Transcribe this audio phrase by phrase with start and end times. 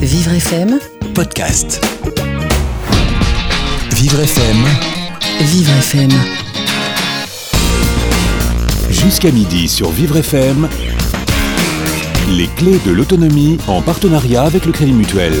[0.00, 0.78] Vivre FM,
[1.14, 1.84] podcast.
[3.96, 4.56] Vivre FM,
[5.40, 6.10] Vivre FM.
[8.88, 10.68] jusqu'à midi sur Vivre FM.
[12.28, 15.34] Les clés de l'autonomie en partenariat avec le Crédit Mutuel.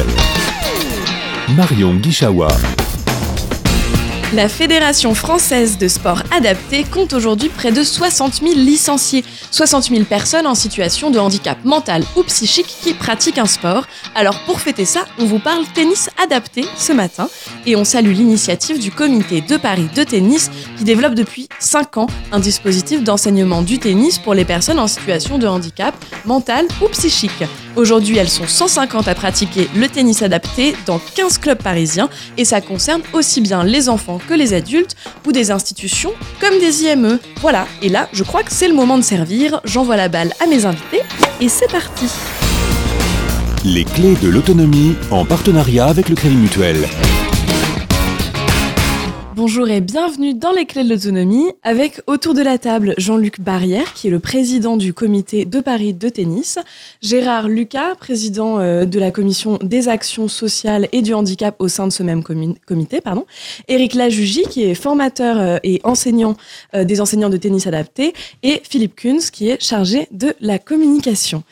[1.54, 2.48] Marion Guichawa.
[4.32, 10.04] La Fédération française de sport adapté compte aujourd'hui près de 60 000 licenciés, 60 000
[10.04, 13.88] personnes en situation de handicap mental ou psychique qui pratiquent un sport.
[14.14, 17.28] Alors pour fêter ça, on vous parle tennis adapté ce matin
[17.66, 22.06] et on salue l'initiative du comité de Paris de tennis qui développe depuis 5 ans
[22.30, 25.92] un dispositif d'enseignement du tennis pour les personnes en situation de handicap
[26.24, 27.42] mental ou psychique.
[27.76, 32.60] Aujourd'hui, elles sont 150 à pratiquer le tennis adapté dans 15 clubs parisiens et ça
[32.60, 34.96] concerne aussi bien les enfants que les adultes
[35.26, 37.18] ou des institutions comme des IME.
[37.40, 39.60] Voilà, et là, je crois que c'est le moment de servir.
[39.64, 41.02] J'envoie la balle à mes invités
[41.40, 42.06] et c'est parti.
[43.64, 46.88] Les clés de l'autonomie en partenariat avec le Crédit Mutuel.
[49.42, 53.94] Bonjour et bienvenue dans les clés de l'autonomie avec autour de la table Jean-Luc Barrière
[53.94, 56.58] qui est le président du comité de Paris de tennis,
[57.00, 61.86] Gérard Lucas, président euh, de la commission des actions sociales et du handicap au sein
[61.86, 63.24] de ce même comité, pardon,
[63.66, 66.36] Éric Lajugie qui est formateur euh, et enseignant
[66.74, 71.44] euh, des enseignants de tennis adapté et Philippe Kunz qui est chargé de la communication.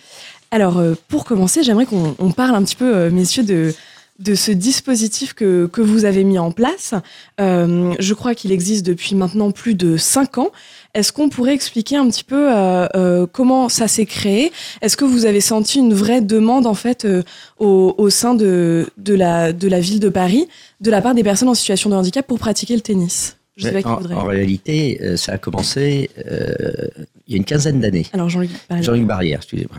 [0.50, 3.73] Alors pour commencer, j'aimerais qu'on on parle un petit peu, messieurs, de
[4.19, 6.94] de ce dispositif que, que vous avez mis en place.
[7.41, 10.50] Euh, je crois qu'il existe depuis maintenant plus de cinq ans.
[10.94, 14.50] Est-ce qu'on pourrait expliquer un petit peu euh, euh, comment ça s'est créé?
[14.83, 17.22] Est-ce que vous avez senti une vraie demande en fait euh,
[17.58, 20.48] au, au sein de, de, la, de la ville de Paris
[20.80, 23.36] de la part des personnes en situation de handicap pour pratiquer le tennis?
[23.58, 26.86] Je sais pas qui en, réalité, euh, ça a commencé euh,
[27.28, 28.06] il y a une quinzaine d'années.
[28.14, 28.82] Alors Jean-Luc, Barrière.
[28.82, 29.78] Jean-Luc Barrière, excusez-moi.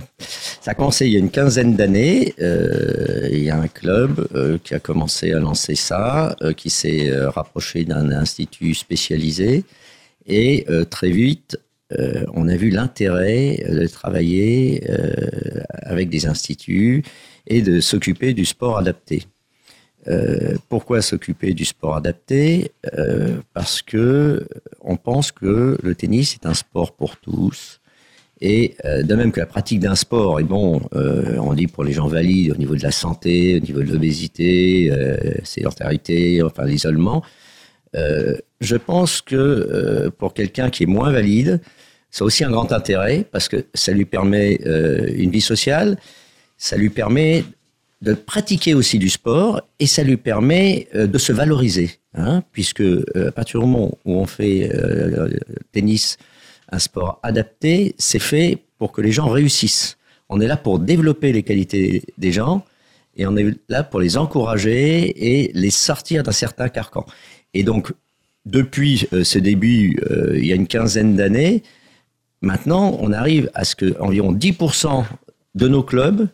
[0.62, 2.36] Ça a commencé il y a une quinzaine d'années.
[2.40, 6.70] Euh, il y a un club euh, qui a commencé à lancer ça, euh, qui
[6.70, 9.66] s'est rapproché d'un institut spécialisé.
[10.28, 11.58] Et très vite,
[12.36, 14.84] on a vu l'intérêt de travailler
[15.82, 17.04] avec des instituts
[17.48, 19.24] et de s'occuper du sport adapté.
[20.08, 22.72] Euh, pourquoi s'occuper du sport adapté?
[22.98, 24.48] Euh, Parce que
[24.82, 27.80] on pense que le tennis est un sport pour tous.
[28.42, 31.84] Et euh, de même que la pratique d'un sport est bon, euh, on dit pour
[31.84, 36.64] les gens valides au niveau de la santé, au niveau de l'obésité, euh, sédentarité, enfin
[36.64, 37.22] l'isolement.
[37.96, 41.60] Euh, je pense que euh, pour quelqu'un qui est moins valide,
[42.12, 45.98] c'est aussi un grand intérêt parce que ça lui permet euh, une vie sociale,
[46.58, 47.44] ça lui permet
[48.02, 52.82] de pratiquer aussi du sport et ça lui permet euh, de se valoriser, hein, puisque
[52.82, 55.40] euh, à partir du moment où on fait euh, le
[55.72, 56.18] tennis
[56.72, 59.98] un sport adapté, c'est fait pour que les gens réussissent.
[60.30, 62.64] On est là pour développer les qualités des gens
[63.18, 67.06] et on est là pour les encourager et les sortir d'un certain carcan.
[67.54, 67.92] Et donc,
[68.46, 70.00] depuis ce début,
[70.36, 71.64] il y a une quinzaine d'années,
[72.42, 75.04] maintenant, on arrive à ce que environ 10%
[75.56, 76.30] de nos clubs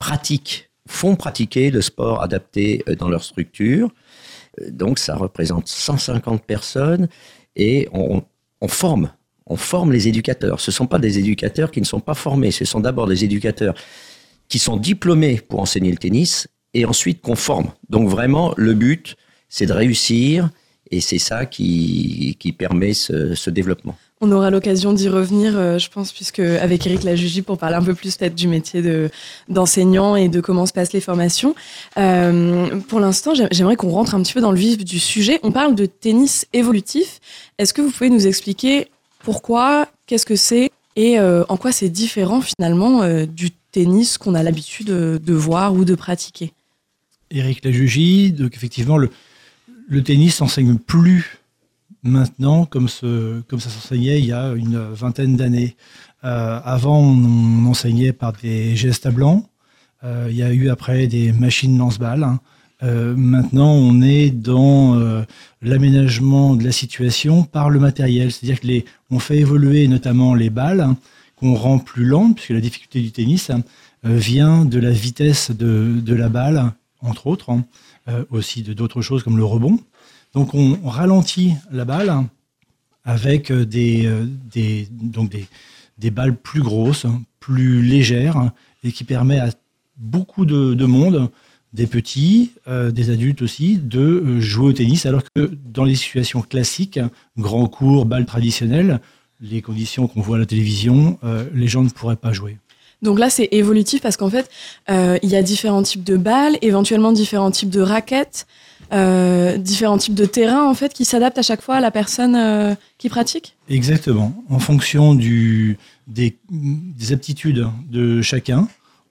[0.00, 3.90] pratiquent, font pratiquer le sport adapté euh, dans leur structure.
[4.60, 7.08] Euh, Donc, ça représente 150 personnes
[7.54, 8.22] et on,
[8.68, 9.12] forme,
[9.46, 10.60] on forme les éducateurs.
[10.60, 13.24] Ce ne sont pas des éducateurs qui ne sont pas formés, ce sont d'abord des
[13.24, 13.74] éducateurs
[14.48, 17.70] qui sont diplômés pour enseigner le tennis et ensuite qu'on forme.
[17.90, 19.16] Donc, vraiment, le but,
[19.48, 20.50] c'est de réussir
[20.90, 23.96] et c'est ça qui, qui permet ce développement.
[24.20, 27.82] On aura l'occasion d'y revenir, euh, je pense, puisque avec Eric Lajugie, pour parler un
[27.82, 29.10] peu plus peut-être du métier de
[29.48, 31.54] d'enseignant et de comment se passent les formations.
[31.98, 35.38] Euh, pour l'instant, j'ai- j'aimerais qu'on rentre un petit peu dans le vif du sujet.
[35.44, 37.20] On parle de tennis évolutif.
[37.58, 38.88] Est-ce que vous pouvez nous expliquer
[39.22, 44.42] pourquoi, qu'est-ce que c'est et euh, en quoi c'est différent finalement du tennis qu'on a
[44.42, 46.52] l'habitude de, voir ou de pratiquer?
[47.30, 49.10] Éric Lajugie, donc effectivement, le,
[49.88, 51.37] le tennis s'enseigne plus
[52.02, 53.00] maintenant comme, ça
[53.58, 55.76] s'enseignait il y a une vingtaine d'années.
[56.24, 59.48] Euh, avant, on, enseignait par des gestes à blanc.
[60.04, 62.24] Euh, il y a eu après des machines lance-balles.
[62.24, 62.40] hein.
[62.84, 64.96] Euh, maintenant, on est dans
[65.62, 68.30] l'aménagement de la situation par le matériel.
[68.30, 68.84] C'est-à-dire que les,
[69.18, 70.96] fait évoluer notamment les balles hein,
[71.36, 73.62] qu'on rend plus lentes, puisque la difficulté du tennis hein,
[74.04, 77.50] vient de la vitesse de, la balle, entre autres,
[78.30, 79.80] aussi de d'autres choses comme le rebond.
[80.38, 82.14] Donc on, ralentit la balle
[83.04, 84.24] avec euh, des, euh,
[84.54, 85.32] des, donc
[85.98, 87.06] des, balles plus grosses,
[87.40, 88.52] plus légères,
[88.84, 89.50] et qui permet à
[89.96, 91.28] beaucoup de, de monde,
[91.72, 96.40] des petits, euh, des adultes aussi, de jouer au tennis, alors que dans les situations
[96.40, 97.00] classiques,
[97.36, 99.00] grand cours, balle traditionnelle,
[99.40, 101.18] les conditions qu'on voit à la télévision,
[101.52, 102.58] les gens ne pourraient pas jouer.
[103.02, 104.48] Donc là, c'est évolutif parce qu'en fait,
[104.88, 108.48] il y a différents types de balles, éventuellement différents types de raquettes,
[108.92, 112.34] euh, différents types de terrains en fait qui s'adaptent à chaque fois à la personne
[112.36, 113.56] euh, qui pratique.
[113.68, 114.32] Exactement.
[114.48, 118.68] En fonction du, des, des aptitudes de chacun,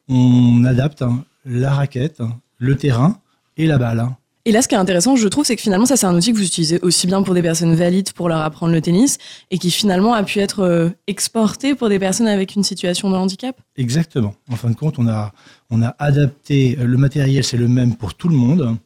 [0.10, 2.22] on adapte hein, la raquette,
[2.58, 3.20] le terrain
[3.58, 4.08] et la balle.
[4.48, 6.32] Et là, ce qui est intéressant, je trouve, c'est que finalement, ça, c'est un outil
[6.32, 9.18] que vous utilisez aussi bien pour des personnes valides pour leur apprendre le tennis
[9.52, 13.16] et qui finalement a pu être euh, exporté pour des personnes avec une situation de
[13.18, 13.60] handicap.
[13.76, 14.36] Exactement.
[14.50, 15.34] En fin de compte, on a,
[15.70, 18.78] on a adapté le matériel, c'est le même pour tout le monde,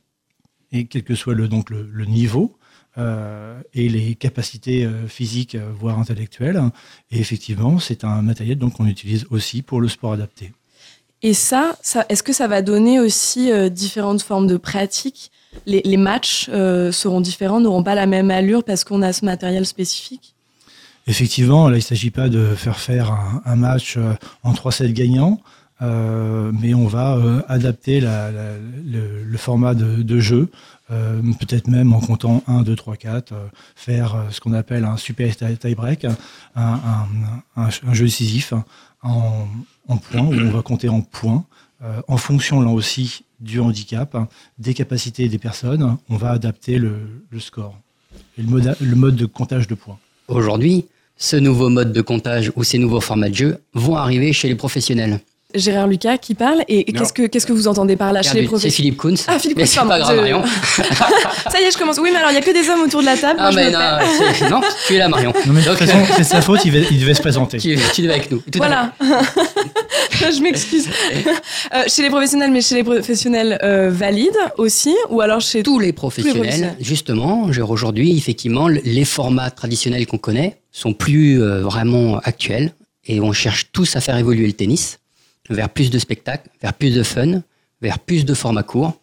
[0.71, 2.55] et quel que soit le, donc le, le niveau.
[2.97, 6.61] Euh, et les capacités euh, physiques, euh, voire intellectuelles.
[7.09, 10.51] Et effectivement, c'est un matériel donc qu'on utilise aussi pour le sport adapté.
[11.21, 15.31] Et ça, ça est-ce que ça va donner aussi euh, différentes formes de pratiques?
[15.65, 19.23] Les, les, matchs euh, seront différents, n'auront pas la même allure parce qu'on a ce
[19.23, 20.33] matériel spécifique?
[21.07, 23.97] Effectivement, là, il ne s'agit pas de faire faire un, un match
[24.43, 25.39] en 3-7 gagnants,
[25.81, 30.49] euh, mais on va euh, adapter le, format de, jeu,
[30.91, 33.33] euh, peut-être même en comptant 1, 2, 3, 4,
[33.75, 36.05] faire ce qu'on appelle un super tie-break,
[36.55, 38.53] un, jeu décisif
[39.01, 39.47] en,
[39.87, 41.45] en points, où on va compter en points.
[42.07, 44.15] En fonction là aussi du handicap,
[44.59, 46.99] des capacités des personnes, on va adapter le,
[47.39, 47.75] score
[48.37, 49.97] et le mode de comptage de points.
[50.27, 50.85] Aujourd'hui,
[51.17, 54.55] ce nouveau mode de comptage ou ces nouveaux formats de jeu vont arriver chez les
[54.55, 55.19] professionnels.
[55.55, 56.63] Gérard Lucas qui parle.
[56.67, 59.25] Et qu'est-ce que, qu'est-ce que vous entendez par là chez les professionnels C'est Philippe Kunz.
[59.27, 60.19] Ah, Philippe mais Kunz, c'est pas grave, je...
[60.19, 60.43] Marion.
[61.51, 61.97] Ça y est, je commence.
[61.99, 63.39] Oui, mais alors, il n'y a que des hommes autour de la table.
[63.39, 65.33] Ah, Moi, mais je non, non, tu es là, Marion.
[65.45, 67.57] Non, mais de toute façon, c'est sa faute, il devait, il devait se présenter.
[67.57, 68.39] Tu, tu devais avec nous.
[68.39, 68.93] Tout voilà.
[70.11, 70.87] je m'excuse.
[71.73, 75.79] Euh, chez les professionnels, mais chez les professionnels euh, valides aussi, ou alors chez tous
[75.79, 76.33] les professionnels.
[76.33, 76.75] Tous les professionnels.
[76.79, 82.73] Justement, aujourd'hui, effectivement, les formats traditionnels qu'on connaît sont plus euh, vraiment actuels
[83.05, 84.99] et on cherche tous à faire évoluer le tennis
[85.51, 87.43] vers plus de spectacles, vers plus de fun,
[87.81, 88.97] vers plus de formats courts.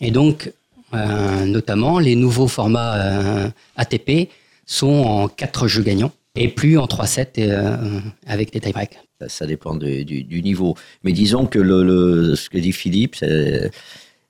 [0.00, 0.52] Et donc,
[0.94, 4.30] euh, notamment, les nouveaux formats euh, ATP
[4.66, 8.98] sont en 4 jeux gagnants et plus en 3-7 euh, avec des tie-breaks.
[9.26, 10.76] Ça, dépend du, niveau.
[11.04, 13.16] Mais disons que ce que dit Philippe,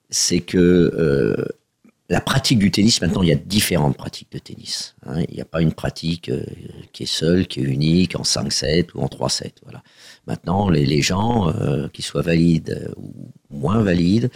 [0.09, 1.47] c'est que
[2.09, 4.95] la pratique du tennis, maintenant, il y a différentes pratiques de tennis.
[5.05, 5.23] Hein.
[5.29, 6.29] Il n'y a pas une pratique
[6.91, 9.51] qui est seule, qui est unique, en 5-7 ou en 3-7.
[9.63, 9.81] Voilà.
[10.27, 14.29] Maintenant, les, les gens, euh, qu'ils soient valides ou moins valides,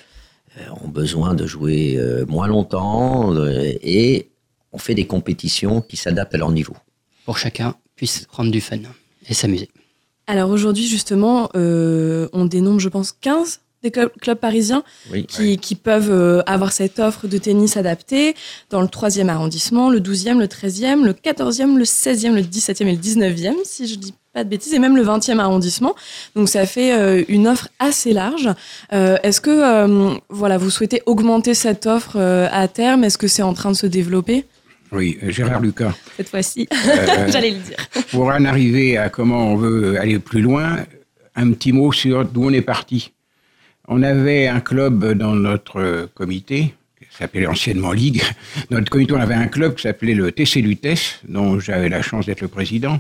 [0.58, 4.30] euh, ont besoin de jouer euh, moins longtemps et
[4.72, 6.76] on fait des compétitions qui s'adaptent à leur niveau.
[7.26, 8.78] Pour chacun puisse prendre du fun
[9.28, 9.70] et s'amuser.
[10.28, 15.76] Alors aujourd'hui, justement, euh, on dénombre, je pense, 15 des clubs, clubs parisiens oui, qui,
[15.76, 18.36] peuvent euh, avoir cette offre de tennis adaptée
[18.70, 22.96] dans le 3e arrondissement, le 12e, le 13e, le 14e, le 16e, le 17e et
[22.96, 25.96] le 19e, si je dis pas de bêtises, et même le 20e arrondissement.
[26.36, 28.50] Donc ça fait euh, une offre assez large.
[28.92, 33.04] Euh, Est-ce que euh, voilà, vous souhaitez augmenter cette offre euh, à terme?
[33.04, 34.46] Est-ce que c'est en train de se développer?
[34.92, 35.94] Oui, Gérard Lucas.
[36.18, 37.78] Cette fois-ci, euh, j'allais le dire.
[38.12, 40.80] Pour en arriver à comment on veut aller plus loin,
[41.36, 43.12] un petit mot sur d'où on est parti.
[43.88, 48.22] On avait un club dans notre comité, qui s'appelait anciennement Ligue.
[48.70, 52.02] Dans notre comité, on avait un club qui s'appelait le TC Lutèce, dont j'avais la
[52.02, 53.00] chance d'être le président,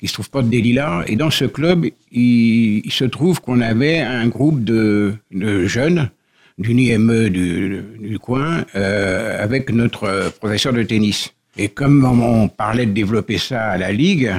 [0.00, 1.04] qui se trouve pas de Lilas.
[1.06, 6.10] Et dans ce club, il, se trouve qu'on avait un groupe de, de jeunes
[6.58, 11.32] d'une IME du, du coin euh, avec notre professeur de tennis.
[11.56, 14.32] Et comme on parlait de développer ça à la Ligue,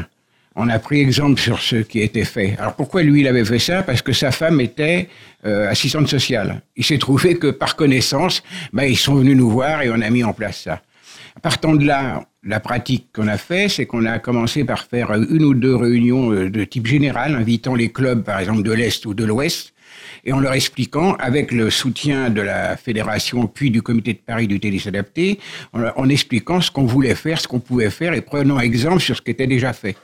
[0.55, 2.55] on a pris exemple sur ce qui était fait.
[2.57, 3.83] Alors pourquoi lui il avait fait ça?
[3.83, 5.09] Parce que sa femme était
[5.45, 6.61] euh, assistante sociale.
[6.75, 10.09] Il s'est trouvé que par connaissance, ben, ils sont venus nous voir et on a
[10.09, 10.81] mis en place ça.
[11.41, 15.43] Partant de là, la pratique qu'on a fait, c'est qu'on a commencé par faire une
[15.43, 19.13] ou deux réunions euh, de type général, invitant les clubs, par exemple, de l'Est ou
[19.13, 19.73] de l'Ouest,
[20.23, 24.47] et en leur expliquant, avec le soutien de la fédération puis du comité de Paris
[24.47, 25.39] du tennis adapté,
[25.73, 29.21] en expliquant ce qu'on voulait faire, ce qu'on pouvait faire, et prenant exemple sur ce
[29.21, 29.95] qui était déjà fait.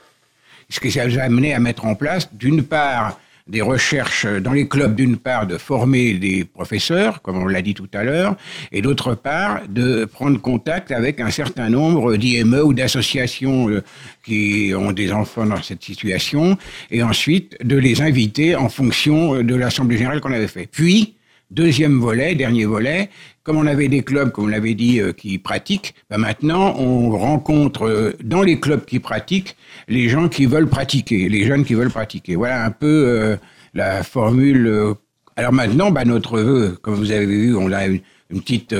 [0.71, 4.67] Ce qui nous a amené à mettre en place, d'une part, des recherches dans les
[4.67, 8.37] clubs, d'une part, de former des professeurs, comme on l'a dit tout à l'heure,
[8.71, 13.83] et d'autre part, de prendre contact avec un certain nombre d'IME ou d'associations euh,
[14.23, 16.57] qui ont des enfants dans cette situation,
[16.89, 20.69] et ensuite de les inviter en fonction de l'Assemblée générale qu'on avait fait.
[20.71, 21.15] Puis,
[21.51, 23.09] Deuxième volet, dernier volet,
[23.43, 27.09] comme on avait des clubs, comme on l'avait dit, euh, qui pratiquent, ben maintenant on
[27.11, 29.57] rencontre euh, dans les clubs qui pratiquent
[29.89, 32.37] les gens qui veulent pratiquer, les jeunes qui veulent pratiquer.
[32.37, 33.35] Voilà un peu euh,
[33.73, 34.65] la formule.
[34.65, 34.93] euh.
[35.35, 38.73] Alors maintenant, ben notre vœu, comme vous avez vu, on a une, une petite,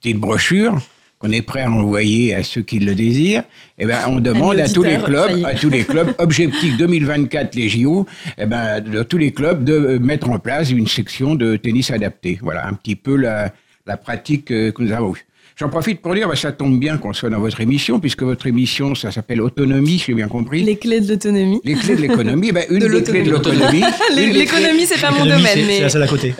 [0.00, 0.78] petite brochure
[1.18, 3.42] qu'on est prêt à envoyer à ceux qui le désirent,
[3.78, 7.68] eh ben, on demande à tous les clubs, à tous les clubs, objectif 2024 les
[7.68, 8.06] JO,
[8.36, 12.38] eh ben, de tous les clubs de mettre en place une section de tennis adapté.
[12.40, 13.52] Voilà un petit peu la,
[13.86, 15.27] la pratique que nous avons eue.
[15.58, 18.46] J'en profite pour dire, bah, ça tombe bien qu'on soit dans votre émission, puisque votre
[18.46, 20.62] émission, ça s'appelle Autonomie, j'ai bien compris.
[20.62, 21.60] Les clés de l'autonomie.
[21.64, 22.52] Les clés de l'économie.
[22.52, 23.82] Bah, une des clés de l'autonomie.
[24.16, 25.88] L'économie, c'est pas mon domaine, mais.
[25.88, 26.32] C'est la à côté.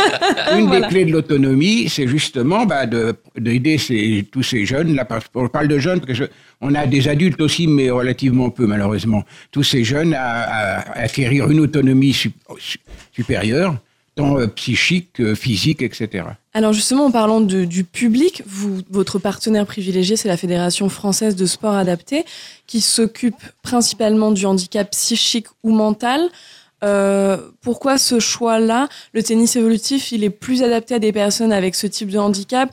[0.56, 2.86] une des clés de l'autonomie, c'est justement bah,
[3.36, 3.76] d'aider
[4.30, 4.94] tous ces jeunes.
[4.94, 6.20] Là, on parle de jeunes, parce
[6.60, 9.24] on a des adultes aussi, mais relativement peu, malheureusement.
[9.50, 12.16] Tous ces jeunes à, acquérir une autonomie
[13.12, 13.74] supérieure
[14.16, 16.24] tant euh, psychique, euh, physique, etc.
[16.52, 21.46] Alors justement, en parlant du public, vous, votre partenaire privilégié, c'est la Fédération française de
[21.46, 22.24] sport adapté,
[22.66, 26.28] qui s'occupe principalement du handicap psychique ou mental.
[26.82, 28.88] Euh, pourquoi ce choix-là?
[29.12, 32.72] Le tennis évolutif, il est plus adapté à des personnes avec ce type de handicap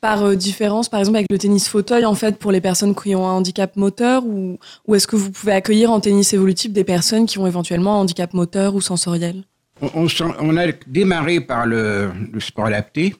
[0.00, 3.26] par différence, par exemple avec le tennis fauteuil, en fait, pour les personnes qui ont
[3.26, 7.24] un handicap moteur, ou, ou est-ce que vous pouvez accueillir en tennis évolutif des personnes
[7.24, 9.44] qui ont éventuellement un handicap moteur ou sensoriel?
[9.80, 13.14] On, a démarré par le, sport adapté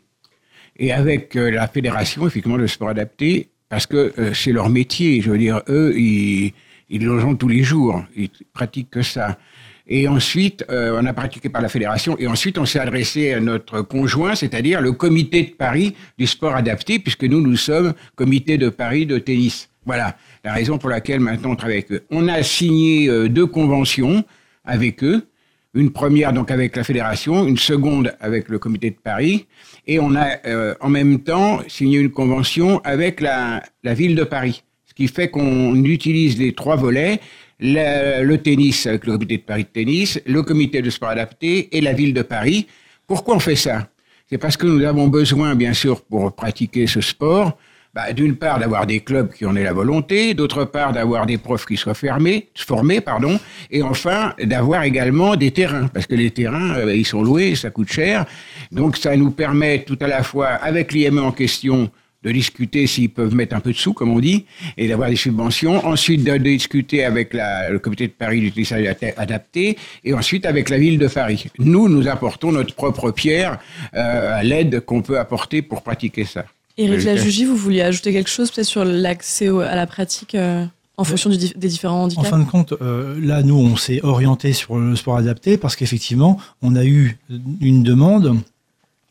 [0.76, 5.20] et avec euh, la fédération, effectivement, le sport adapté, parce que euh, c'est leur métier.
[5.20, 6.52] Je veux dire, eux, ils,
[6.90, 8.04] le tous les jours.
[8.16, 9.38] Ils pratiquent que ça.
[9.86, 12.16] Et ensuite, euh, on a pratiqué par la fédération.
[12.18, 16.54] Et ensuite, on s'est adressé à notre conjoint, c'est-à-dire le comité de Paris du sport
[16.54, 19.68] adapté, puisque nous, nous sommes comité de Paris de tennis.
[19.84, 22.04] Voilà la raison pour laquelle maintenant on travaille avec eux.
[22.10, 24.24] On a signé deux conventions
[24.64, 25.26] avec eux
[25.74, 29.46] une première donc avec la fédération, une seconde avec le comité de Paris,
[29.86, 34.24] et on a euh, en même temps signé une convention avec la, la, ville de
[34.24, 37.20] Paris, ce qui fait qu'on utilise les trois volets,
[37.60, 41.80] le, tennis avec le comité de Paris de tennis, le comité de sport adapté et
[41.80, 42.66] la ville de Paris.
[43.06, 43.88] Pourquoi on fait ça?
[44.28, 47.58] C'est parce que nous avons besoin, bien sûr, pour pratiquer ce sport,
[47.94, 51.38] bah, d'une part d'avoir des clubs qui en aient la volonté, d'autre part d'avoir des
[51.38, 53.38] profs qui soient fermés, formés, pardon,
[53.70, 57.70] et enfin d'avoir également des terrains, parce que les terrains, euh, ils sont loués, ça
[57.70, 58.26] coûte cher.
[58.72, 61.88] Donc ça nous permet tout à la fois, avec l'IME en question,
[62.24, 64.46] de discuter s'ils peuvent mettre un peu de sous, comme on dit,
[64.76, 65.86] et d'avoir des subventions.
[65.86, 70.78] Ensuite, de, discuter avec la, le comité de Paris d'utilisation adapté, et ensuite avec la
[70.78, 71.46] ville de Paris.
[71.58, 73.58] Nous, nous apportons notre propre pierre
[73.94, 76.44] euh, à l'aide qu'on peut apporter pour pratiquer ça.
[76.76, 80.64] Éric Lajugie, vous vouliez ajouter quelque chose peut-être sur l'accès à la pratique euh,
[80.96, 84.52] en fonction des différents handicaps En fin de compte, euh, là, nous, on s'est orienté
[84.52, 87.18] sur le sport adapté parce qu'effectivement, on a eu
[87.60, 88.38] une demande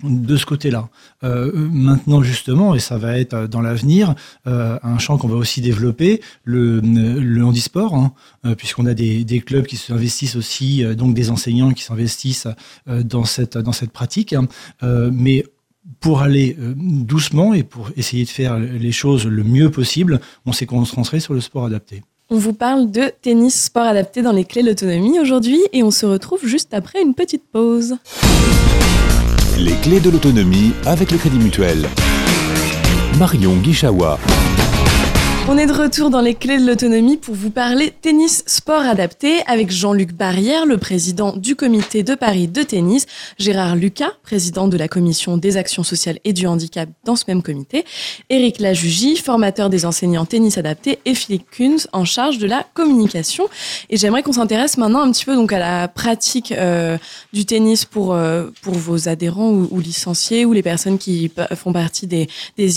[0.04, 0.90] de ce côté-là.
[1.24, 4.16] Euh, maintenant, justement, et ça va être dans l'avenir,
[4.46, 8.12] un champ qu'on va aussi développer, le, le handisport, hein,
[8.58, 12.50] puisqu'on a des, des, clubs qui s'investissent aussi, donc des enseignants qui s'investissent
[12.86, 14.34] dans cette, dans cette pratique.
[14.34, 14.48] Hein.
[14.82, 15.46] mais
[16.00, 20.54] pour aller euh, doucement et pour essayer de faire les choses le mieux possible, on
[20.54, 22.02] s'est concentré sur le sport adapté.
[22.30, 25.92] On vous parle de tennis sport adapté dans les clés de l'autonomie aujourd'hui et on
[25.92, 27.96] se retrouve juste après une petite pause.
[29.60, 31.88] Les clés de l'autonomie avec le Crédit Mutuel.
[33.20, 34.18] Marion Guichawa.
[35.50, 39.42] On est de retour dans les clés de l'autonomie pour vous parler tennis sport adapté
[39.46, 43.06] avec Jean-Luc Barrière, le président du comité de Paris de tennis,
[43.38, 47.44] Gérard Lucas, président de la commission des actions sociales et du handicap dans ce même
[47.44, 47.84] comité,
[48.30, 53.50] Éric Lajugie, formateur des enseignants tennis adapté et Philippe Kunz en charge de la communication.
[53.90, 56.98] Et j'aimerais qu'on s'intéresse maintenant un petit peu donc à la pratique euh,
[57.34, 62.08] du tennis pour euh, pour vos adhérents ou, licenciés ou les personnes qui font partie
[62.08, 62.28] des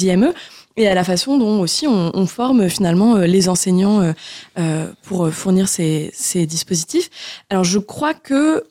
[0.05, 0.33] IME
[0.77, 4.13] et à la façon dont aussi on, forme finalement euh, les enseignants euh,
[4.59, 6.13] euh, pour fournir ces,
[6.47, 7.11] dispositifs.
[7.51, 8.65] Alors je crois que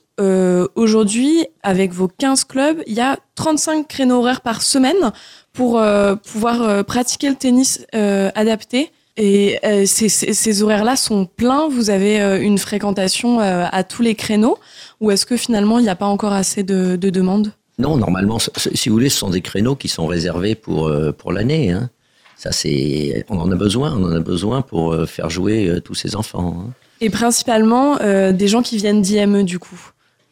[0.76, 5.12] aujourd'hui, avec vos 15 clubs, il y a 35 créneaux horaires par semaine
[5.52, 5.82] pour
[6.24, 8.92] pouvoir pratiquer le tennis adapté.
[9.18, 11.68] Et ces, horaires-là sont pleins.
[11.68, 14.58] Vous avez une fréquentation à tous les créneaux,
[15.02, 17.52] ou est-ce que finalement il n'y a pas encore assez de, de demandes?
[17.78, 21.72] Non, normalement, si vous voulez, ce sont des créneaux qui sont réservés pour, pour l'année.
[21.72, 21.90] Hein.
[22.38, 25.80] Ça, c'est, on en a besoin, on en a besoin pour euh, faire jouer euh,
[25.80, 26.66] tous ces enfants.
[26.68, 26.74] Hein.
[27.02, 29.80] Et principalement euh, des gens qui viennent d'IME du coup.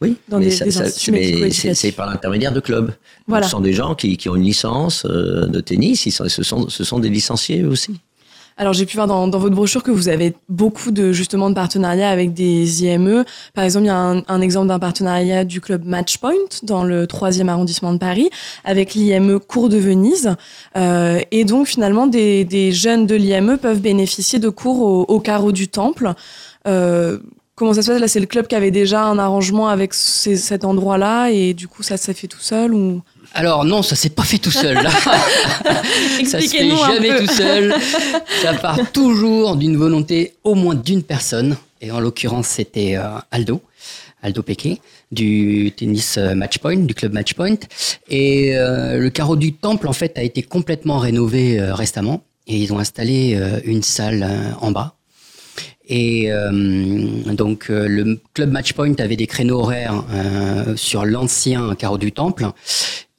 [0.02, 2.92] Oui, dans mais c'est par l'intermédiaire de clubs.
[3.30, 6.84] Ce sont des gens qui, qui ont une licence de tennis, ils ce, sont, ce
[6.84, 8.02] sont des licenciés aussi.
[8.58, 12.10] Alors j'ai pu voir dans, votre brochure que vous avez beaucoup de justement de partenariats
[12.10, 13.24] avec des IME.
[13.54, 16.34] Par exemple, il y a un, exemple d'un partenariat du club Matchpoint
[16.64, 18.30] dans le troisième arrondissement de Paris
[18.64, 20.36] avec l'IME Cours de Venise.
[20.78, 25.68] Euh, et donc finalement, des, jeunes de l'IME peuvent bénéficier de cours au, carreau du
[25.68, 26.14] Temple.
[26.68, 27.20] Euh,
[27.56, 28.02] Comment ça se passe?
[28.02, 31.84] Là, c'est le club qui avait déjà un arrangement avec cet endroit-là et du coup,
[31.84, 33.02] ça s'est fait tout seul ou?
[33.34, 34.76] Alors non, ça s'est pas fait tout seul.
[34.76, 34.92] Là.
[36.26, 37.74] ça se fait jamais tout seul.
[38.42, 41.58] Ça part toujours d'une volonté au moins d'une personne.
[41.82, 43.62] Et en l'occurrence, c'était euh, Aldo,
[44.22, 44.80] Aldo Pequet,
[45.12, 47.58] du tennis euh, Matchpoint, du club Matchpoint.
[48.08, 52.24] Et euh, le carreau du temple, en fait, a été complètement rénové euh, récemment.
[52.46, 54.28] Et ils ont installé une salle
[54.60, 54.96] en bas.
[55.88, 56.50] Et euh,
[57.34, 62.48] donc euh, le club Matchpoint avait des créneaux horaires euh, sur l'ancien carreau du temple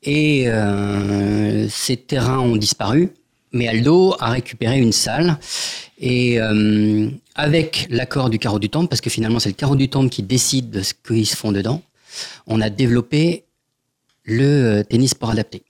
[0.05, 3.11] et euh, ces terrains ont disparu.
[3.53, 5.39] Mais Aldo a récupéré une salle
[5.99, 9.89] et euh, avec l'accord du carreau du temple, parce que finalement c'est le carreau du
[9.89, 11.81] temple qui décide de ce qu'ils se font dedans,
[12.49, 13.45] on a développé
[14.25, 15.63] le euh, tennis sport adapté.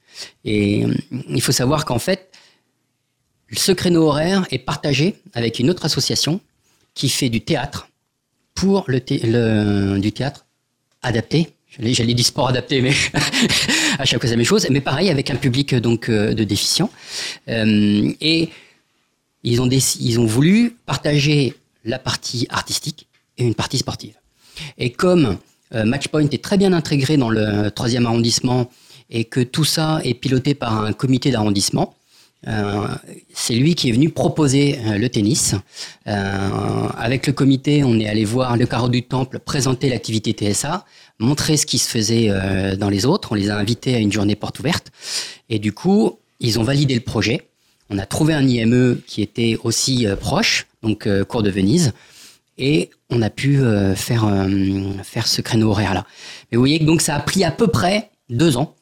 [0.45, 0.85] Et
[1.29, 2.31] il faut savoir qu'en fait,
[3.53, 6.41] ce créneau horaire est partagé avec une autre association
[6.95, 7.89] qui fait du théâtre
[8.55, 10.47] pour le- du théâtre
[11.03, 11.54] adapté.
[11.79, 12.93] J'allais, dire sport adapté, mais
[13.99, 14.67] à chaque fois la même chose.
[14.71, 16.91] Mais pareil avec un public donc euh, de déficients.
[17.49, 18.51] Euh, et
[19.43, 21.55] ils ont, ils ont voulu partager
[21.85, 23.07] la partie artistique
[23.39, 24.15] et une partie sportive.
[24.79, 25.39] Et comme
[25.75, 28.71] euh, Matchpoint est très bien intégré dans le troisième arrondissement
[29.11, 31.95] et que tout ça est piloté par un comité d'arrondissement,
[32.47, 32.89] euh,
[33.33, 35.55] c'est lui qui est venu proposer euh, le tennis.
[36.07, 40.85] Euh, avec le comité, on est allé voir le carreau du temple, présenter l'activité TSA,
[41.19, 42.29] montrer ce qui se faisait
[42.77, 43.33] dans les autres.
[43.33, 44.91] On les a invités à une journée porte ouverte.
[45.49, 47.49] Et du coup, ils ont validé le projet.
[47.89, 51.93] On a trouvé un IME qui était aussi proche, donc cours de Venise.
[52.59, 53.61] Et on a pu
[53.95, 54.27] faire,
[55.05, 56.05] faire ce créneau horaire-là.
[56.51, 58.75] Mais vous voyez que donc ça a pris à peu près deux ans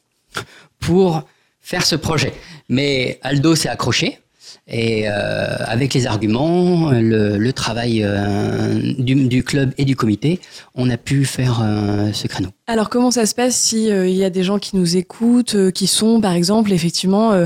[0.79, 1.23] pour
[1.63, 2.33] faire ce projet.
[2.69, 4.19] Mais Aldo s'est accroché.
[4.67, 10.39] Et euh, avec les arguments, le, travail euh, du, club et du comité,
[10.75, 12.49] on a pu faire euh, ce créneau.
[12.67, 15.87] Alors comment ça se passe si il y a des gens qui nous écoutent, qui
[15.87, 17.45] sont par exemple effectivement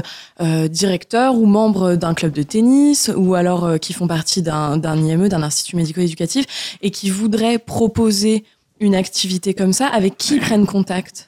[0.69, 5.27] directeurs ou membres d'un club de tennis, ou alors qui font partie d'un d'un IME,
[5.27, 8.43] d'un institut médico-éducatif, et qui voudraient proposer
[8.79, 11.26] une activité comme ça, avec qui ils prennent contact?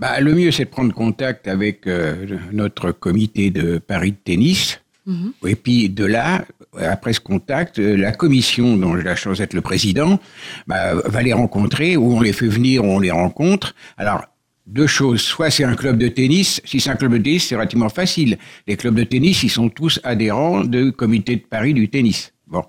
[0.00, 4.80] Bah, le mieux, c'est de prendre contact avec euh, notre comité de Paris de tennis.
[5.04, 5.32] Mhm.
[5.46, 6.46] Et puis de là,
[6.78, 10.18] après ce contact, euh, la commission dont j'ai la chance d'être le président
[10.66, 13.74] bah, va les rencontrer, ou on les fait venir, ou on les rencontre.
[13.98, 14.24] Alors,
[14.66, 15.20] deux choses.
[15.20, 16.62] Soit c'est un club de tennis.
[16.64, 18.38] Si c'est un club de tennis, c'est relativement facile.
[18.66, 22.32] Les clubs de tennis, ils sont tous adhérents du comité de Paris du tennis.
[22.46, 22.64] Bon.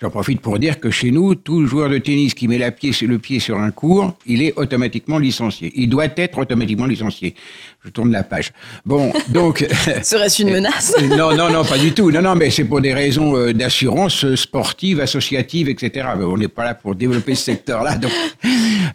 [0.00, 2.90] J'en profite pour dire que chez nous, tout joueur de tennis qui met la pied,
[3.06, 5.72] le pied sur un cours, il est automatiquement licencié.
[5.76, 7.36] Il doit être automatiquement licencié.
[7.84, 8.52] Je tourne la page.
[8.84, 9.64] Bon, donc...
[10.02, 12.10] Serait-ce une menace non, non, non, pas du tout.
[12.10, 16.08] Non, non, mais c'est pour des raisons euh, d'assurance sportive, associative, etc.
[16.18, 17.96] Mais on n'est pas là pour développer ce secteur-là.
[17.96, 18.12] Donc,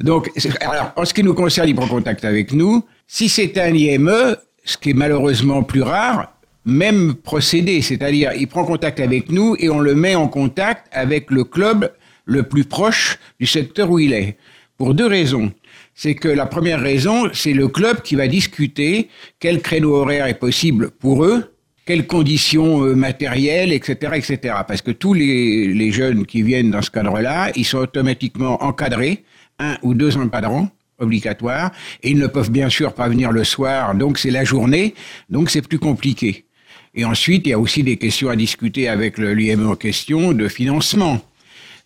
[0.01, 2.83] donc, alors, en ce qui nous concerne, il prend contact avec nous.
[3.07, 4.35] Si c'est un IME,
[4.65, 6.33] ce qui est malheureusement plus rare,
[6.65, 11.31] même procédé, c'est-à-dire il prend contact avec nous et on le met en contact avec
[11.31, 11.91] le club
[12.25, 14.37] le plus proche du secteur où il est.
[14.77, 15.51] Pour deux raisons.
[15.93, 20.39] C'est que la première raison, c'est le club qui va discuter quel créneau horaire est
[20.39, 21.53] possible pour eux,
[21.85, 24.55] quelles conditions euh, matérielles, etc., etc.
[24.65, 29.25] Parce que tous les, les jeunes qui viennent dans ce cadre-là, ils sont automatiquement encadrés,
[29.57, 30.69] un ou deux encadrants
[30.99, 31.71] obligatoires,
[32.03, 34.93] et ils ne peuvent bien sûr pas venir le soir, donc c'est la journée,
[35.29, 36.45] donc c'est plus compliqué.
[36.95, 40.47] Et ensuite, il y a aussi des questions à discuter avec l'IME en question de
[40.47, 41.21] financement.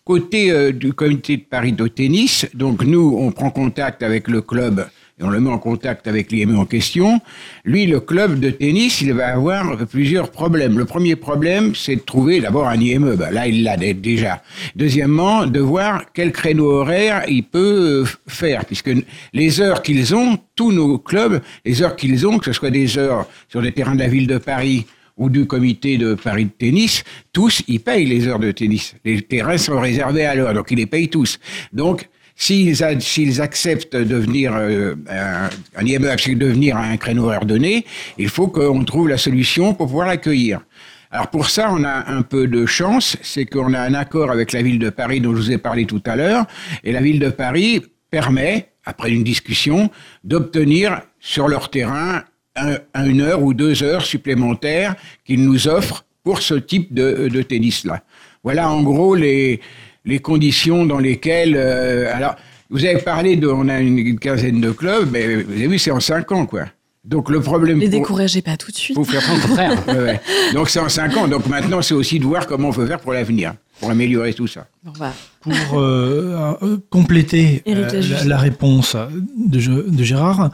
[0.04, 4.42] Côté euh, du comité de Paris de tennis, donc nous, on prend contact avec le
[4.42, 4.86] club
[5.20, 7.20] et on le met en contact avec l'IME en question.
[7.64, 10.76] Lui, le club de tennis, il va avoir plusieurs problèmes.
[10.76, 13.14] Le premier problème, c'est de trouver d'abord un IME.
[13.14, 14.42] Ben, là, il l'a dé- déjà.
[14.74, 18.90] Deuxièmement, de voir quel créneau horaire il peut euh, faire, puisque
[19.32, 22.98] les heures qu'ils ont, tous nos clubs, les heures qu'ils ont, que ce soit des
[22.98, 24.84] heures sur des terrains de la ville de Paris
[25.16, 28.96] ou du comité de Paris de tennis, tous, ils payent les heures de tennis.
[29.04, 31.38] Les terrains sont réservés à l'heure, donc ils les payent tous.
[31.72, 36.02] Donc, s'ils acceptent de venir, euh, un, un IME
[36.38, 37.84] de venir à un créneau horaire donné,
[38.18, 40.60] il faut qu'on trouve la solution pour pouvoir l'accueillir.
[41.10, 44.52] Alors pour ça, on a un peu de chance, c'est qu'on a un accord avec
[44.52, 46.44] la ville de Paris dont je vous ai parlé tout à l'heure,
[46.82, 49.90] et la ville de Paris permet, après une discussion,
[50.24, 52.24] d'obtenir sur leur terrain
[52.56, 57.42] un- un- une heure ou deux heures supplémentaires qu'ils nous offrent pour ce type de
[57.42, 58.02] tennis-là.
[58.42, 59.60] Voilà en gros les,
[60.04, 61.54] les conditions dans lesquelles...
[61.56, 62.36] euh, alors,
[62.70, 63.46] vous avez parlé de...
[63.48, 66.64] On a une quinzaine de clubs, mais vous avez vu, c'est en cinq ans, quoi.
[67.04, 67.78] Donc le problème...
[67.80, 68.96] Les pour- découragez pas tout de suite.
[68.96, 69.82] faut faire Au contraire.
[69.88, 70.20] Ouais, ouais.
[70.54, 71.28] Donc c'est en cinq ans.
[71.28, 73.54] Donc maintenant, c'est aussi de voir comment on peut faire pour l'avenir.
[73.80, 74.66] Pour améliorer tout ça.
[75.40, 80.50] Pour euh, euh, compléter euh, la, réponse de, de Gérard,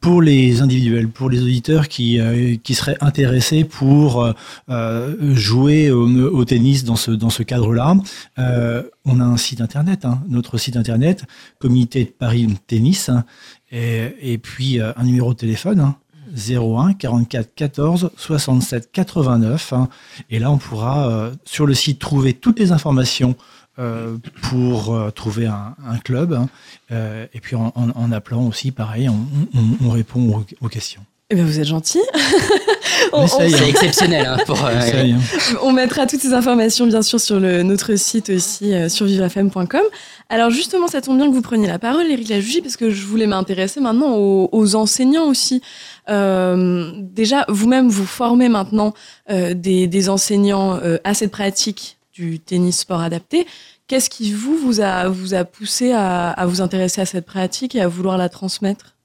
[0.00, 2.18] pour les individuels, pour les auditeurs qui,
[2.62, 4.32] qui seraient intéressés pour
[5.20, 7.96] jouer au, tennis dans ce, dans ce cadre-là,
[9.04, 11.24] on a un site internet, hein, notre site internet,
[11.58, 13.10] Comité de Paris Tennis,
[13.70, 15.80] et, et puis un numéro de téléphone.
[15.80, 15.96] Hein,
[16.36, 19.74] 01 44 14 67 89.
[20.30, 23.36] et là, on pourra euh, sur le site trouver toutes les informations
[23.78, 26.32] euh, pour euh, trouver un, club.
[26.32, 26.48] Hein.
[27.32, 31.04] et puis en, appelant aussi, pareil, on, répond aux, questions.
[31.30, 32.00] Eh bien, vous êtes gentil.
[33.28, 33.66] C'est hein.
[33.68, 34.26] exceptionnel.
[34.26, 35.18] Hein, hein.
[35.62, 39.82] On mettra toutes ces informations, bien sûr, sur le, notre site aussi, sur vivrefm.com.
[40.28, 43.04] Alors, justement, ça tombe bien que vous preniez la parole, Eric Lajugie, parce que je
[43.06, 45.62] voulais m'intéresser maintenant aux, aux, enseignants aussi.
[46.08, 48.94] Euh, déjà, vous-même, vous formez maintenant
[49.30, 53.46] euh, des, enseignants euh, à cette pratique du tennis sport adapté.
[53.88, 57.80] Qu'est-ce qui vous vous a, vous a poussé à, vous intéresser à cette pratique et
[57.80, 58.95] à vouloir la transmettre?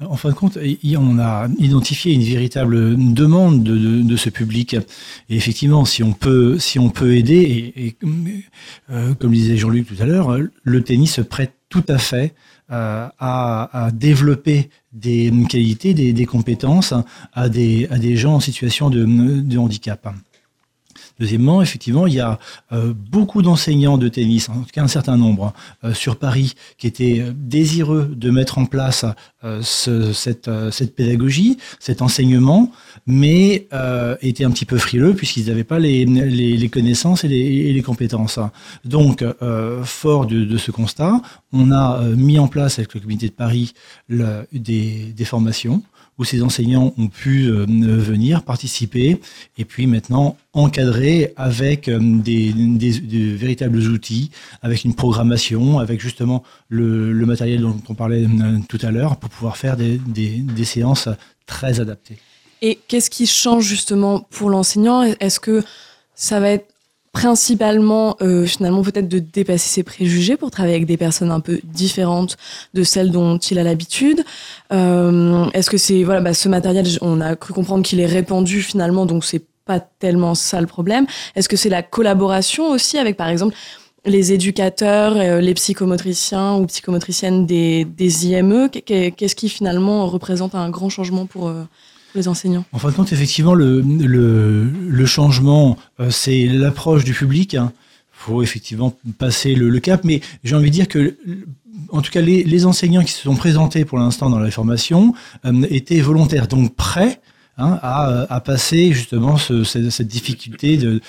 [0.00, 0.58] En fin de compte,
[0.98, 4.74] on a identifié une véritable demande de, ce public.
[5.28, 6.58] Et effectivement, si on peut,
[7.12, 7.96] aider, et,
[9.18, 12.34] comme disait Jean-Luc tout à l'heure, le tennis se prête tout à fait
[12.72, 16.94] euh, à, développer des qualités, des, compétences
[17.32, 20.06] à des, gens en situation de handicap.
[21.20, 22.40] Deuxièmement, effectivement, il y a
[22.72, 25.52] euh, beaucoup d'enseignants de tennis, en tout cas un certain nombre,
[25.84, 29.04] euh, sur Paris, qui étaient euh, désireux de mettre en place
[29.60, 30.50] cette,
[30.96, 32.72] pédagogie, cet enseignement,
[33.06, 33.68] mais
[34.22, 38.38] étaient un petit peu frileux puisqu'ils n'avaient pas les, connaissances et les, compétences.
[38.86, 39.22] Donc,
[39.82, 41.20] fort de, ce constat,
[41.52, 43.74] on a mis en place avec le comité de Paris
[44.08, 45.82] des, des formations
[46.18, 49.20] où ces enseignants ont pu euh, venir participer
[49.58, 52.52] et puis maintenant encadrer avec euh, des,
[53.36, 54.30] véritables outils,
[54.62, 59.30] avec une programmation, avec justement le, matériel dont on parlait euh, tout à l'heure pour
[59.30, 61.08] pouvoir faire des, des séances
[61.46, 62.18] très adaptées.
[62.62, 65.02] Et qu'est-ce qui change justement pour l'enseignant?
[65.02, 65.62] Est-ce que
[66.14, 66.73] ça va être
[67.14, 71.60] principalement euh, finalement peut-être de dépasser ses préjugés pour travailler avec des personnes un peu
[71.62, 72.36] différentes
[72.74, 74.24] de celles dont il a l'habitude.
[74.72, 78.60] Euh, Est-ce que c'est voilà bah, ce matériel, on a cru comprendre qu'il est répandu
[78.62, 81.06] finalement, donc c'est pas tellement ça le problème.
[81.36, 83.54] Est-ce que c'est la collaboration aussi avec par exemple
[84.04, 90.68] les éducateurs, euh, les psychomotriciens ou psychomotriciennes des, des IME Qu'est-ce qui finalement représente un
[90.68, 91.48] grand changement pour
[92.72, 97.54] En fin de compte, effectivement, le, le, changement, euh, c'est l'approche du public.
[97.54, 97.72] Il hein.
[98.12, 101.16] faut effectivement passer le, cap, mais j'ai envie de dire que
[101.90, 105.66] en tout cas, les, enseignants qui se sont présentés pour l'instant dans la formation euh,
[105.70, 107.20] étaient volontaires, donc prêts
[107.58, 111.00] hein, à, passer justement cette, difficulté de,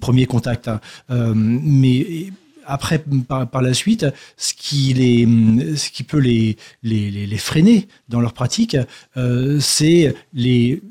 [0.00, 0.68] premier contact.
[0.68, 0.80] Hein.
[1.10, 2.30] Euh, mais
[2.66, 8.20] après, par, la suite, ce qui, les, ce qui peut les, les, les freiner dans
[8.20, 8.76] leur pratique,
[9.16, 10.82] euh, c'est les,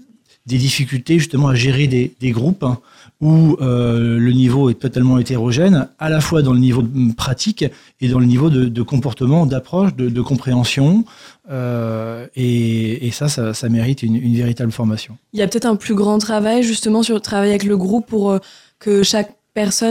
[0.45, 2.79] des difficultés justement à gérer des, des groupes hein,
[3.21, 6.83] où euh, le niveau est totalement hétérogène, à la fois dans le niveau
[7.17, 7.65] pratique
[8.01, 11.03] et dans le niveau de, de comportement, d'approche, de, de, compréhension.
[11.51, 15.17] Euh, et, et, ça, ça, mérite une, une, véritable formation.
[15.33, 18.39] Il y a peut-être un plus grand travail justement sur travailler avec le groupe pour
[18.79, 19.35] que chaque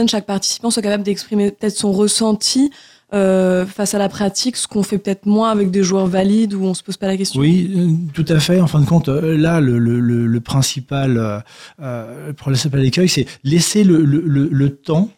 [0.07, 2.71] chaque participant soit capable d'exprimer peut-être son ressenti
[3.13, 6.63] euh, face à la pratique, ce qu'on fait peut-être moins avec des joueurs valides où
[6.63, 7.41] on se pose pas la question.
[7.41, 8.61] Oui, euh, tout à fait.
[8.61, 14.69] En fin de compte, euh, là, le, principal, euh, le principal écueil, c'est laisser le,
[14.69, 15.09] temps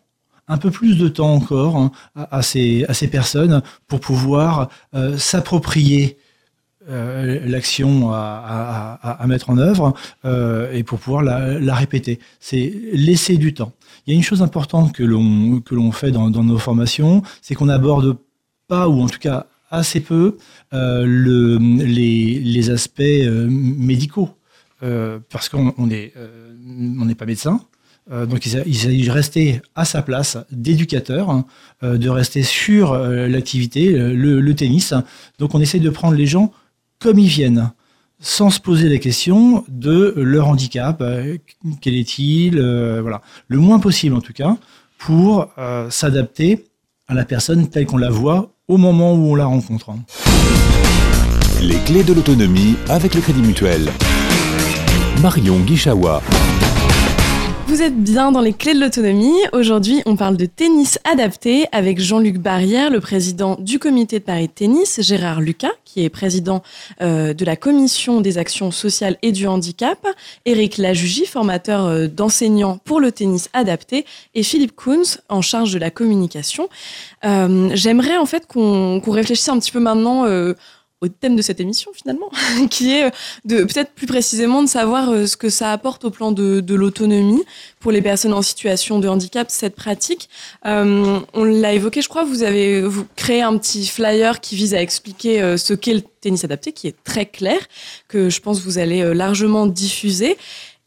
[0.47, 4.69] un peu plus de temps encore hein, à, ces, à ces personnes pour pouvoir
[5.17, 6.17] s'approprier
[6.87, 9.93] l'action à, mettre en œuvre
[10.73, 12.19] et pour pouvoir la répéter.
[12.39, 13.73] C'est laisser du temps.
[14.05, 18.17] Il y a une chose importante que l'on fait dans, nos formations, c'est qu'on n'aborde
[18.67, 20.37] pas ou en tout cas assez peu
[20.73, 24.29] euh, le, les, aspects euh, médicaux
[24.83, 27.61] euh, parce qu'on n'est pas médecin.
[28.09, 31.45] donc il s'agit de rester à sa place d'éducateur, hein,
[31.81, 34.93] de rester sur l'activité, le, tennis.
[35.39, 36.51] Donc on essaie de prendre les gens
[36.99, 37.71] comme ils viennent
[38.21, 41.37] sans se poser la question de leur handicap, euh,
[41.81, 44.57] quel est-il, euh, voilà, le moins possible en tout cas,
[44.99, 46.65] pour euh, s'adapter
[47.07, 49.91] à la personne telle qu'on la voit au moment où on la rencontre.
[51.61, 53.89] Les clés de l'autonomie avec le Crédit Mutuel.
[55.21, 56.21] Marion Guichawa.
[57.71, 59.37] Vous êtes bien dans les clés de l'autonomie.
[59.53, 64.47] Aujourd'hui, on parle de tennis adapté avec Jean-Luc Barrière, le président du comité de Paris
[64.47, 66.63] de tennis, Gérard Lucas, qui est président
[67.01, 70.05] euh, de la commission des actions sociales et du handicap,
[70.43, 74.05] Eric Lajugie, formateur euh, d'enseignants pour le tennis adapté,
[74.35, 76.67] et Philippe Koons, en charge de la communication.
[77.23, 80.25] Euh, J'aimerais en fait qu'on réfléchisse un petit peu maintenant
[81.01, 82.29] au thème de cette émission finalement,
[82.69, 83.09] qui est euh,
[83.43, 86.75] de peut-être plus précisément de savoir euh, ce que ça apporte au plan de, de
[86.75, 87.43] l'autonomie
[87.79, 90.29] pour les personnes en situation de handicap, cette pratique.
[90.67, 94.75] Euh, on l'a évoqué, je crois, vous avez vous créé un petit flyer qui vise
[94.75, 97.57] à expliquer ce qu'est le tennis adapté, qui est très clair,
[98.07, 100.37] que je pense vous allez largement diffuser.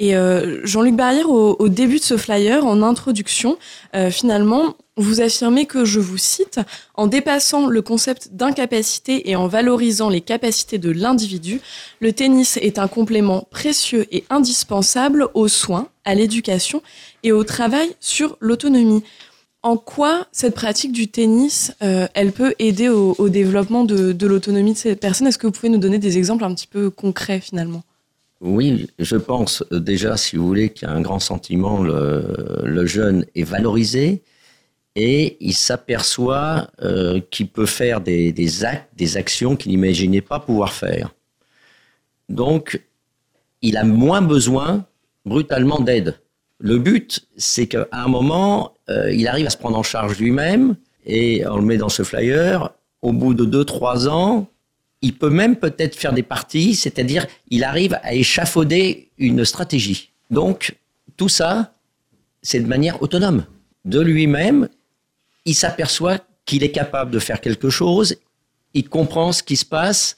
[0.00, 3.56] Et euh, Jean-Luc Barrière, au, début de ce flyer, en introduction,
[3.94, 6.60] euh, finalement, vous affirmez que, je vous cite,
[6.94, 11.60] en dépassant le concept d'incapacité et en valorisant les capacités de l'individu,
[12.00, 16.82] le tennis est un complément précieux et indispensable aux soins, à l'éducation
[17.22, 19.04] et au travail sur l'autonomie.
[19.62, 24.26] En quoi cette pratique du tennis, euh, elle peut aider au, au développement de, de
[24.26, 25.28] l'autonomie de ces personnes?
[25.28, 27.82] Est-ce que vous pouvez nous donner des exemples un petit peu concrets finalement?
[28.44, 32.84] Oui, je pense euh, déjà, si vous voulez, qu'il y a un grand sentiment, le,
[32.84, 34.22] jeune est valorisé
[34.96, 40.40] et il s'aperçoit euh, qu'il peut faire des, des, actes, des actions qu'il n'imaginait pas
[40.40, 41.14] pouvoir faire.
[42.28, 42.82] Donc,
[43.62, 44.84] il a moins besoin
[45.24, 46.20] brutalement d'aide.
[46.58, 50.76] Le but, c'est qu'à un moment, euh, il arrive à se prendre en charge lui-même
[51.06, 52.74] et on le met dans ce flyer.
[53.00, 54.48] Au bout de 2-3 ans,
[55.02, 60.10] il peut même peut-être faire des parties, c'est-à-dire il arrive à échafauder une stratégie.
[60.30, 60.76] Donc,
[61.16, 61.74] tout ça,
[62.42, 63.44] c'est de manière autonome.
[63.84, 64.68] De lui-même,
[65.44, 68.16] il s'aperçoit qu'il est capable de faire quelque chose,
[68.74, 70.16] il comprend ce qui se passe,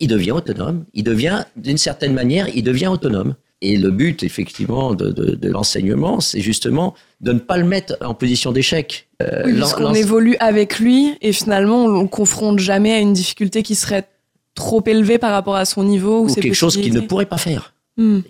[0.00, 3.34] il devient autonome, il devient, d'une certaine manière, il devient autonome.
[3.60, 7.96] Et le but, effectivement, de, de, de l'enseignement, c'est justement de ne pas le mettre
[8.02, 9.08] en position d'échec.
[9.22, 13.62] Euh, oui, puisqu'on évolue avec lui et finalement, on ne confronte jamais à une difficulté
[13.62, 14.06] qui serait
[14.54, 17.38] trop élevée par rapport à son niveau ou, ou quelque chose qu'il ne pourrait pas
[17.38, 17.74] faire.
[17.96, 18.20] Hmm.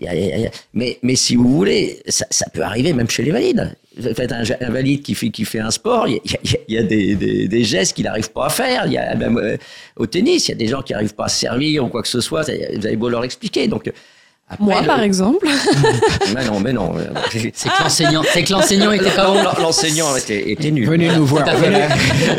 [0.74, 3.74] Mais, mais si vous voulez, ça, ça, peut arriver même chez les valides.
[3.98, 6.20] Faites un, un valide qui fait, qui fait un sport, il
[6.68, 8.86] y, y a, des, des, des gestes qu'il n'arrive pas à faire.
[8.86, 9.56] Y a, même, euh,
[9.96, 12.02] au tennis, il y a des gens qui n'arrivent pas à se servir ou quoi
[12.02, 12.42] que ce soit.
[12.42, 13.66] Vous avez beau leur expliquer.
[13.66, 13.90] Donc,
[14.46, 14.86] après, Moi, le...
[14.86, 15.46] par exemple.
[16.34, 16.92] mais non, mais non.
[17.32, 19.42] C'est que l'enseignant, c'est que l'enseignant était pas bon.
[19.62, 20.86] L'enseignant était, était nul.
[20.86, 21.46] Venez nous voir.
[21.56, 21.86] Venez,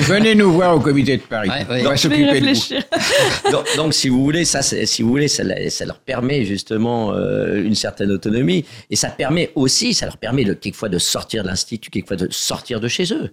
[0.01, 1.49] venez, nous voir au comité de Paris.
[1.49, 1.81] Ouais, ouais.
[1.83, 3.51] On va s'occuper de vous.
[3.51, 7.63] donc, donc, si vous voulez, ça, si vous voulez, ça, ça leur permet justement euh,
[7.63, 11.47] une certaine autonomie et ça permet aussi, ça leur permet de, quelquefois de sortir de
[11.47, 13.31] l'institut, quelquefois de sortir de chez eux.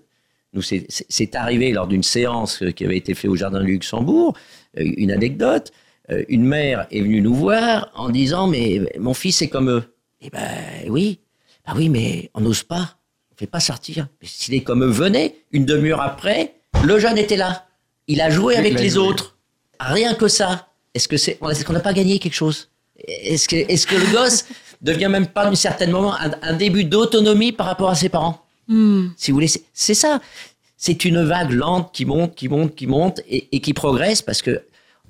[0.54, 4.34] Nous, c'est arrivé lors d'une séance qui avait été faite au Jardin du Luxembourg,
[4.78, 5.81] euh, une anecdote euh,
[6.28, 9.84] une mère est venue nous voir en disant mais mon fils est comme eux.
[10.20, 10.48] Eh ben
[10.88, 11.18] oui,
[11.66, 12.96] bah oui, mais on n'ose pas,
[13.32, 14.08] on fait pas sortir.
[14.22, 15.36] S'il est comme eux, venez.
[15.52, 17.66] Une demi-heure après, le jeune était là.
[18.06, 19.36] Il a joué avec les autres.
[19.80, 20.68] Rien que ça.
[20.94, 22.68] Est-ce que c'est, est-ce qu'on n'a pas gagné quelque chose?
[22.96, 24.44] Est-ce que, est-ce que le gosse
[24.80, 28.44] devient même pas, d'un certain moment, un, un début d'autonomie par rapport à ses parents?
[28.68, 29.08] Mm.
[29.16, 30.20] Si vous voulez, c'est, c'est ça.
[30.76, 34.42] C'est une vague lente qui monte, qui monte, qui monte et, et qui progresse parce
[34.42, 34.62] que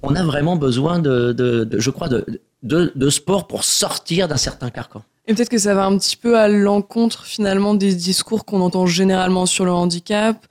[0.03, 2.25] on a vraiment besoin de, de, de je crois, de,
[2.62, 5.03] de, de, sport pour sortir d'un certain carcan.
[5.27, 8.87] Et peut-être que ça va un petit peu à l'encontre finalement des discours qu'on entend
[8.87, 10.45] généralement sur le handicap,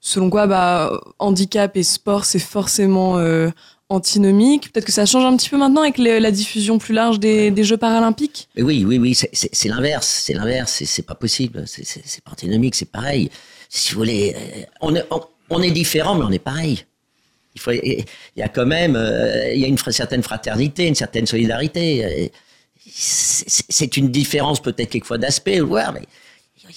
[0.00, 3.50] selon quoi bah, handicap et sport c'est forcément euh,
[3.88, 4.72] antinomique.
[4.72, 7.52] Peut-être que ça change un petit peu maintenant avec les, la diffusion plus large des,
[7.52, 8.48] des Jeux paralympiques.
[8.56, 12.90] Mais oui, oui, oui, c'est l'inverse, c'est l'inverse, c'est pas possible, c'est pas antinomique, c'est
[12.90, 13.30] pareil.
[13.68, 16.84] Si vous voulez, euh, on est, on, on est différent, mais on est pareil.
[17.66, 18.04] Il,
[18.36, 22.30] y a quand même euh, il y a une certaine fraternité, une certaine solidarité.
[22.88, 26.02] C'est une différence peut-être quelquefois d'aspect, ouais, mais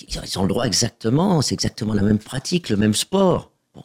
[0.07, 3.51] ils ont le droit exactement, c'est exactement la même pratique, le même sport.
[3.73, 3.83] Bon,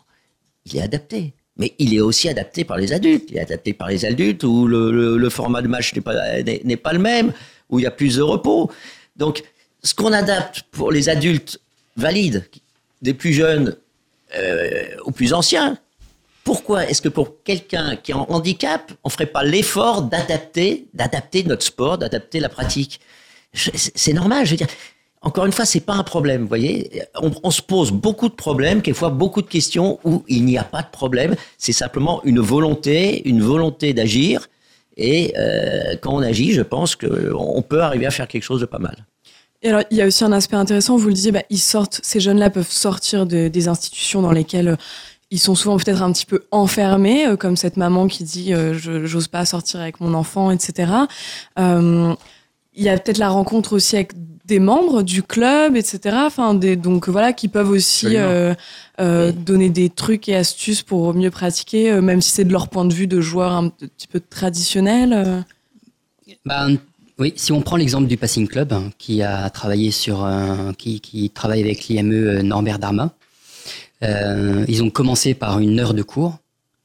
[0.66, 1.34] il est adapté.
[1.56, 3.26] Mais il est aussi adapté par les adultes.
[3.30, 6.92] Il est adapté par les adultes où le, format de match n'est pas, n'est pas
[6.92, 7.32] le même,
[7.70, 8.70] où il y a plus de repos.
[9.16, 9.44] Donc,
[9.82, 11.60] ce qu'on adapte pour les adultes
[11.96, 12.44] valides,
[13.02, 13.76] des plus jeunes
[14.36, 15.78] euh, aux plus anciens,
[16.44, 21.42] pourquoi est-ce que pour quelqu'un qui est en handicap, on ferait pas l'effort d'adapter, d'adapter
[21.42, 23.00] notre sport, d'adapter la pratique?
[23.54, 24.66] C'est normal, je veux dire.
[25.22, 27.02] Encore une fois, c'est pas un problème, vous voyez.
[27.14, 30.82] On, se pose beaucoup de problèmes, quelquefois beaucoup de questions où il n'y a pas
[30.82, 31.34] de problème.
[31.56, 34.48] C'est simplement une volonté, une volonté d'agir.
[34.98, 38.66] Et euh, quand on agit, je pense qu'on peut arriver à faire quelque chose de
[38.66, 39.06] pas mal.
[39.62, 40.98] Et alors, il y a aussi un aspect intéressant.
[40.98, 44.76] Vous le disiez, bah, ils sortent, ces jeunes-là peuvent sortir de, des institutions dans lesquelles
[45.34, 48.72] ils sont souvent peut-être un petit peu enfermés, euh, comme cette maman qui dit euh,
[48.72, 50.92] je j'ose pas sortir avec mon enfant, etc.
[51.58, 52.14] Euh,
[52.76, 54.12] il y a peut-être la rencontre aussi avec
[54.44, 56.16] des membres du club, etc.
[56.26, 58.54] Enfin, des, donc voilà, qui peuvent aussi euh,
[59.00, 62.68] euh, donner des trucs et astuces pour mieux pratiquer, euh, même si c'est de leur
[62.68, 65.44] point de vue de joueur un petit peu traditionnel.
[66.44, 66.76] Ben,
[67.18, 70.28] oui, si on prend l'exemple du Passing Club, hein, qui a travaillé sur,
[70.76, 73.14] qui, qui, travaille avec l'IME Norbert Darma,
[74.68, 76.38] ils ont commencé par une heure de cours,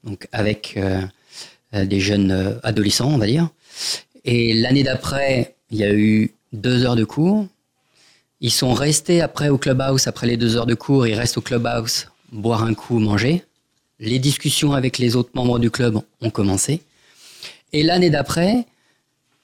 [0.03, 0.79] donc avec
[1.73, 3.49] des jeunes adolescents, on va dire.
[4.25, 7.47] Et l'année d'après, il y a eu deux heures de cours.
[8.41, 11.41] Ils sont restés après au clubhouse, après les deux heures de cours, ils restent au
[11.41, 13.43] clubhouse, boire un coup, manger.
[13.99, 16.81] Les discussions avec les autres membres du club ont commencé.
[17.73, 18.65] Et l'année d'après,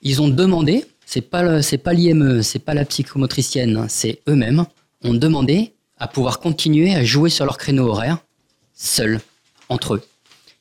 [0.01, 4.65] ils ont demandé, c'est pas c'est pas l'IME, c'est pas la psychomotricienne, hein, c'est eux-mêmes,
[5.03, 8.17] ont demandé à pouvoir continuer à jouer sur leur créneau horaire,
[8.73, 9.19] seuls,
[9.69, 10.03] entre eux.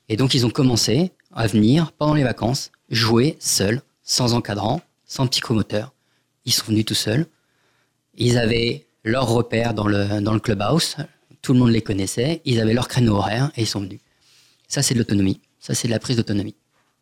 [0.09, 5.27] Et donc ils ont commencé à venir pendant les vacances, jouer seuls, sans encadrant, sans
[5.27, 5.92] psychomoteur.
[6.44, 7.27] Ils sont venus tout seuls.
[8.16, 10.97] Ils avaient leur repère dans le, dans le clubhouse.
[11.42, 12.40] Tout le monde les connaissait.
[12.44, 14.01] Ils avaient leur créneau horaire et ils sont venus.
[14.68, 15.40] Ça, c'est de l'autonomie.
[15.59, 16.55] Ça, c'est de la prise d'autonomie.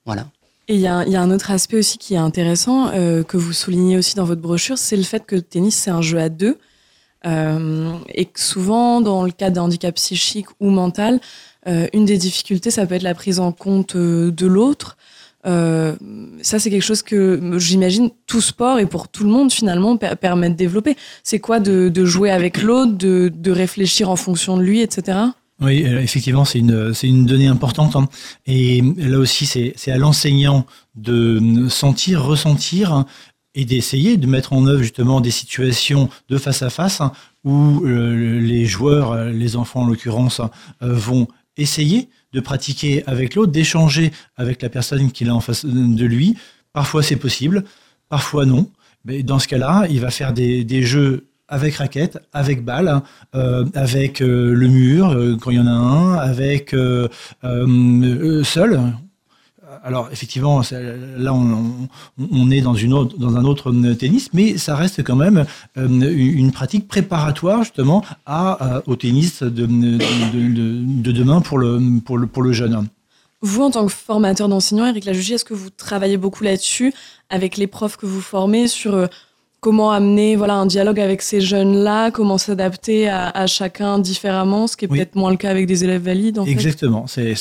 [0.05, 0.29] Voilà.
[0.69, 3.53] Et il y, y, a un autre aspect aussi qui est intéressant, euh, que vous
[3.53, 6.29] soulignez aussi dans votre brochure, c'est le fait que le tennis, c'est un jeu à
[6.29, 6.59] deux.
[7.27, 11.21] Euh, et souvent, dans le cas d'un handicap psychique ou mental,
[11.69, 14.97] euh, une des difficultés, ça peut être la prise en compte euh, de l'autre.
[15.45, 20.51] Ça, c'est quelque chose que j'imagine tout sport et pour tout le monde finalement permet
[20.51, 20.97] de développer.
[21.25, 25.19] C'est quoi de, jouer avec l'autre, de, réfléchir en fonction de lui, etc.
[25.61, 27.97] Oui, effectivement, c'est une, une donnée importante.
[27.97, 28.09] Hein.
[28.47, 33.07] Et là aussi, c'est, c'est à l'enseignant de sentir, ressentir hein,
[33.55, 37.13] et d'essayer de mettre en œuvre justement des situations de face à face hein,
[37.45, 40.41] où euh, les joueurs, les enfants en l'occurrence,
[40.81, 46.07] vont essayer de pratiquer avec l'autre, d'échanger avec la personne qu'il a en face de
[46.07, 46.37] lui.
[46.73, 47.65] Parfois c'est possible,
[48.09, 48.71] parfois non.
[49.05, 53.03] Mais dans ce cas-là, il va faire des, jeux avec raquette, avec balle,
[53.35, 57.11] euh, avec euh, le mur euh, quand il y en a un, avec seul
[59.85, 65.45] alors effectivement, là on, est dans, un autre tennis, mais ça reste quand même
[65.77, 72.87] euh, une pratique préparatoire justement euh, au tennis de, de, demain pour le, jeune.
[73.41, 76.95] Vous, en tant que formateur d'enseignants, Eric Lajugie, est-ce que vous travaillez beaucoup là-dessus
[77.29, 79.07] avec les profs que vous formez sur euh,
[79.63, 84.87] comment amener voilà un dialogue avec ces jeunes-là, comment s'adapter à, chacun différemment, ce qui
[84.87, 86.41] est peut-être moins le cas avec des élèves valides.
[86.47, 87.07] Exactement.
[87.07, 87.37] C'est,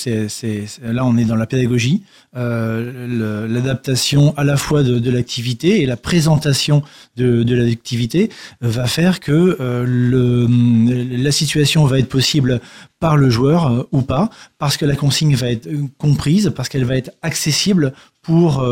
[0.84, 2.03] là, on est dans la pédagogie,
[2.38, 6.84] euh, l'adaptation à la fois de, l'activité et la présentation
[7.17, 8.29] de, de l'activité
[8.62, 10.47] va faire que euh, le,
[11.17, 12.62] la situation va être possible
[12.99, 14.29] par le joueur euh, ou pas,
[14.60, 18.63] parce que la consigne va être comprise, parce qu'elle va être accessible pour,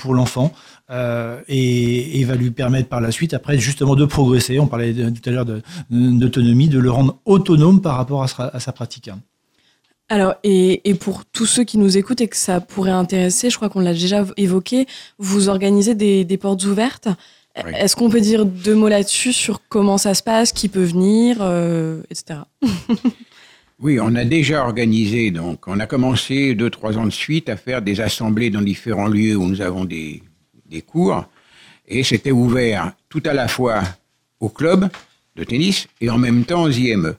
[0.00, 0.52] pour l'enfant.
[0.90, 4.58] Euh, et, va lui permettre par la suite, après, justement, de progresser.
[4.58, 5.46] On parlait tout à l'heure
[5.90, 9.10] d'autonomie, de, le rendre autonome par rapport à sa, pratique.
[10.08, 13.68] Alors, et, pour tous ceux qui nous écoutent et que ça pourrait intéresser, je crois
[13.68, 14.86] qu'on l'a déjà évoqué,
[15.18, 17.08] vous organisez des, portes ouvertes.
[17.54, 21.38] Est-ce qu'on peut dire deux mots là-dessus sur comment ça se passe, qui peut venir,
[21.40, 22.40] euh, etc.
[23.80, 27.56] Oui, on a déjà organisé, donc on a commencé deux, trois ans de suite à
[27.56, 30.20] faire des assemblées dans différents lieux où nous avons des,
[30.68, 31.24] des cours,
[31.86, 33.82] et c'était ouvert tout à la fois
[34.40, 34.88] au club
[35.36, 37.14] de tennis et en même temps aux IME.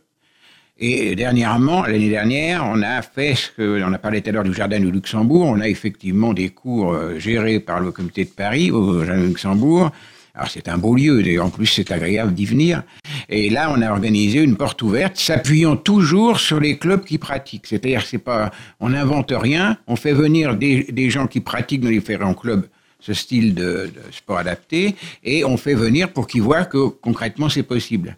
[0.82, 4.44] Et dernièrement, l'année dernière, on a fait ce que, on a parlé tout à l'heure
[4.46, 8.30] du Jardin du Luxembourg, on a effectivement des cours euh, gérés par le comité de
[8.30, 9.92] Paris au Jardin du Luxembourg.
[10.36, 12.84] Alors c'est un beau lieu, et en plus c'est agréable d'y venir.
[13.28, 17.68] Et là, on a organisé une porte ouverte, s'appuyant toujours sur les clubs qui pratiquent.
[17.68, 22.00] C'est-à-dire, c'est pas, on n'invente rien, on fait venir des gens qui pratiquent dans les
[22.00, 22.66] différents clubs
[23.00, 27.64] ce style de, sport adapté et on fait venir pour qu'ils voient que concrètement c'est
[27.64, 28.18] possible.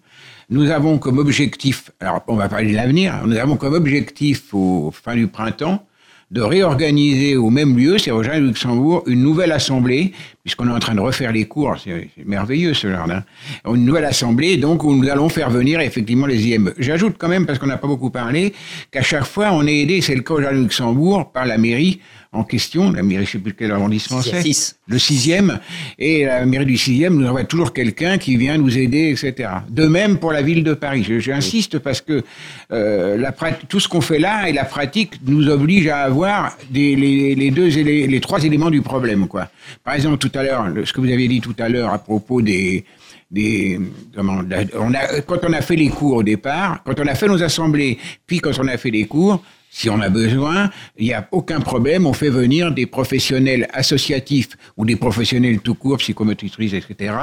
[0.50, 4.91] Nous avons comme objectif, alors on va parler de l'avenir, nous avons comme objectif au
[4.91, 5.86] fin du printemps
[6.32, 10.13] de réorganiser au même lieu, c'est au Jardin de Luxembourg, une nouvelle assemblée,
[10.44, 13.24] puisqu'on est en train de refaire les cours, c'est merveilleux ce jardin,
[13.65, 16.74] une nouvelle assemblée, donc où nous allons faire venir effectivement les IME.
[16.78, 18.54] J'ajoute quand même, parce qu'on n'a pas beaucoup parlé,
[18.91, 21.58] qu'à chaque fois on est aidé, c'est le cas au Jardin de Luxembourg, par la
[21.58, 22.00] mairie,
[22.34, 24.41] en question, la mairie, je sais plus quel arrondissement c'est,
[24.88, 25.60] le sixième,
[26.00, 29.50] et la mairie du sixième nous envoie toujours quelqu'un qui vient nous aider, etc.
[29.70, 31.06] De même pour la ville de Paris.
[31.20, 32.24] J'insiste parce que
[32.72, 33.34] euh, la,
[33.67, 37.36] tout ce qu'on fait là et la pratique nous oblige à avoir voir des, les,
[37.36, 39.50] les deux les, les trois éléments du problème quoi.
[39.84, 42.41] Par exemple tout à l'heure ce que vous avez dit tout à l'heure à propos
[42.41, 42.84] des
[43.32, 43.80] des
[44.15, 44.41] comment
[44.76, 47.41] on a quand on a fait les cours au départ, quand on a fait nos
[47.41, 47.97] assemblées,
[48.28, 49.41] puis quand on a fait les cours,
[49.74, 54.49] si on a besoin, il n'y a aucun problème, on fait venir des professionnels associatifs
[54.76, 57.15] ou des professionnels tout court, psychomotrices, etc.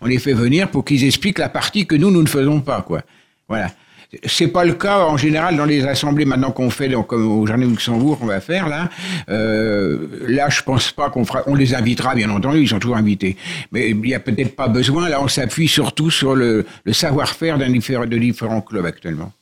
[0.00, 2.82] On les fait venir pour qu'ils expliquent la partie que nous, nous ne faisons pas,
[2.82, 3.02] quoi.
[3.48, 3.72] Voilà.
[4.24, 7.44] C'est pas le cas en général dans les assemblées maintenant qu'on fait, donc, comme au
[7.44, 8.88] Jardin de Luxembourg qu'on va faire là.
[9.28, 11.42] Euh, là, je pense pas qu'on fera.
[11.48, 13.36] On les invitera bien entendu, ils sont toujours invités.
[13.72, 15.08] Mais il y a peut-être pas besoin.
[15.08, 19.32] Là, on s'appuie surtout sur le, le savoir-faire d'un de différents clubs actuellement.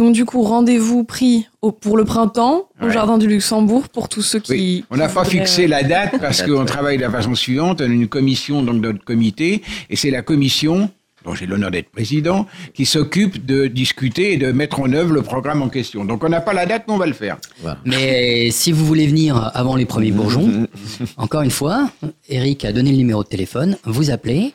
[0.00, 2.90] Donc du coup, rendez-vous pris au- pour le printemps au Ouais.
[2.92, 4.52] Jardin du Luxembourg pour tous ceux qui...
[4.52, 4.84] Oui.
[4.90, 7.82] On n'a pas voudraient, fixé euh, la date parce qu'on travaille de la façon suivante.
[7.82, 10.88] On a une commission donc de notre comité et c'est la commission
[11.26, 15.20] dont j'ai l'honneur d'être président, qui s'occupe de discuter et de mettre en œuvre le
[15.20, 16.06] programme en question.
[16.06, 17.36] Donc on n'a pas la date, mais on va le faire.
[17.84, 20.66] Mais si vous voulez venir avant les premiers bourgeons,
[21.18, 21.90] encore une fois,
[22.30, 24.54] Eric a donné le numéro de téléphone, vous appelez.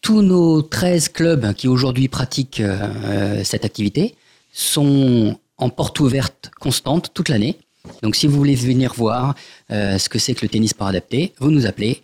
[0.00, 4.14] Tous nos 13 clubs qui aujourd'hui pratiquent euh, cette activité
[4.52, 7.56] sont en porte ouverte constante toute l'année.
[8.02, 9.34] Donc si vous voulez venir voir
[9.70, 12.02] euh, ce que c'est que le tennis par adapté, vous nous appelez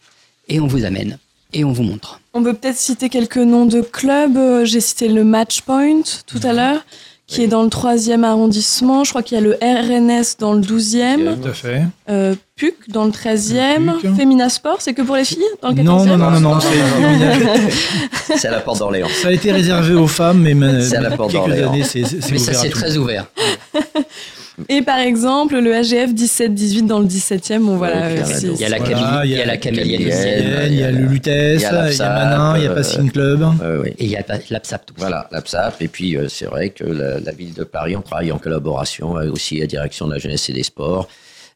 [0.48, 1.18] et on vous amène
[1.52, 2.20] et on vous montre.
[2.34, 4.36] On peut peut-être citer quelques noms de clubs.
[4.36, 6.84] Euh, J'ai cité le Match Point tout à l'heure,
[7.26, 9.02] qui est dans le 3e arrondissement.
[9.02, 11.40] Je crois qu'il y a le RNS dans le 12e.
[11.42, 11.82] Tout à fait.
[12.08, 13.98] Euh, PUC dans le 13e.
[14.00, 14.14] PUC.
[14.16, 16.60] Fémina Sport, c'est que pour les filles dans le 14e Non, non, non, non, non,
[16.60, 19.08] c'est- C'est à la porte d'Orléans.
[19.22, 21.72] ça a été réservé aux femmes, mais maintenant, C'est à la porte quelques d'Orléans.
[21.72, 22.78] années, c'est c'est Mais ça c'est tout.
[22.78, 23.26] très ouvert.
[24.68, 27.60] Et par exemple, le AGF 17-18 dans le 17e.
[27.64, 29.20] Bon, voilà, Ouais, euh, il y en a c'est- Il y a la Voilà, Camille,
[29.24, 30.68] il y il a y a la aussi.
[30.72, 33.42] Il y a le Lutèce, il il y a Manin, il y a Passing Club.
[33.62, 33.90] Euh, oui.
[33.98, 34.86] Et il y a l'APSAP.
[34.86, 34.94] tout.
[34.96, 35.82] Voilà, l'APSAP.
[35.82, 39.16] Et puis, euh, c'est vrai que la, la ville de Paris, on travaille en collaboration
[39.16, 41.08] avec aussi la direction de la jeunesse et des sports.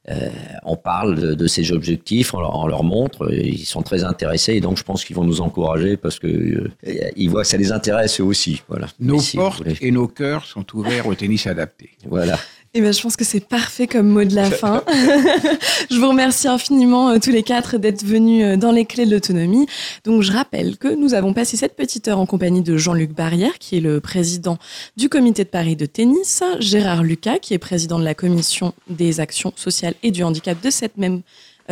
[0.09, 0.29] Euh,
[0.65, 4.55] on parle de, de ces objectifs, on leur, on leur montre, ils sont très intéressés
[4.55, 6.71] et donc je pense qu'ils vont nous encourager parce que euh,
[7.17, 8.63] ils voient que ça les intéresse eux aussi.
[8.67, 8.87] Voilà.
[8.99, 11.91] Nos si portes et nos cœurs sont ouverts au tennis adapté.
[12.09, 12.39] Voilà.
[12.73, 14.85] Eh ben, je pense que c'est parfait comme mot de la fin.
[15.91, 19.11] je vous remercie infiniment euh, tous les quatre d'être venus euh, dans les clés de
[19.11, 19.66] l'autonomie.
[20.05, 23.59] Donc, je rappelle que nous avons passé cette petite heure en compagnie de Jean-Luc Barrière,
[23.59, 24.57] qui est le président
[24.97, 29.18] du comité de Paris de tennis, Gérard Lucas, qui est président de la commission des
[29.18, 31.23] actions sociales et du handicap de cette même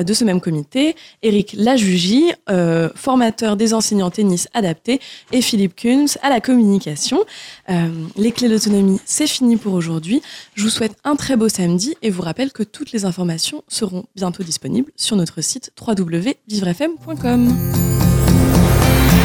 [0.02, 5.00] de ce même comité, Eric Lajugie, euh, formateur des enseignants tennis adaptés,
[5.32, 7.24] et Philippe Kunz à la communication.
[7.70, 10.22] Euh, les clés de l'autonomie, c'est fini pour aujourd'hui.
[10.54, 14.04] Je vous souhaite un très beau samedi et vous rappelle que toutes les informations seront
[14.16, 17.48] bientôt disponibles sur notre site www.vivrefm.com.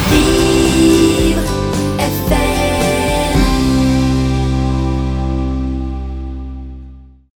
[0.09, 1.02] Vivre